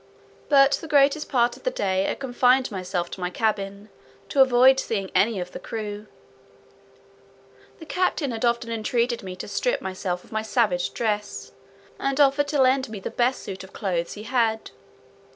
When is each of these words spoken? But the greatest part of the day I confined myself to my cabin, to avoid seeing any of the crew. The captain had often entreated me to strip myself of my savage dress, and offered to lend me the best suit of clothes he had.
But 0.49 0.71
the 0.81 0.87
greatest 0.87 1.29
part 1.29 1.55
of 1.55 1.61
the 1.61 1.69
day 1.69 2.09
I 2.09 2.15
confined 2.15 2.71
myself 2.71 3.11
to 3.11 3.19
my 3.21 3.29
cabin, 3.29 3.89
to 4.29 4.41
avoid 4.41 4.79
seeing 4.79 5.11
any 5.13 5.39
of 5.39 5.51
the 5.51 5.59
crew. 5.59 6.07
The 7.77 7.85
captain 7.85 8.31
had 8.31 8.43
often 8.43 8.71
entreated 8.71 9.21
me 9.21 9.35
to 9.35 9.47
strip 9.47 9.79
myself 9.79 10.23
of 10.23 10.31
my 10.31 10.41
savage 10.41 10.95
dress, 10.95 11.51
and 11.99 12.19
offered 12.19 12.47
to 12.47 12.59
lend 12.59 12.89
me 12.89 12.99
the 12.99 13.11
best 13.11 13.43
suit 13.43 13.63
of 13.63 13.73
clothes 13.73 14.13
he 14.13 14.23
had. 14.23 14.71